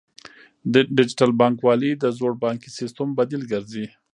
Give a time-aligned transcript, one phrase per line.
[0.97, 3.85] ډیجیټل بانکوالي د زوړ بانکي سیستم بدیل ګرځي.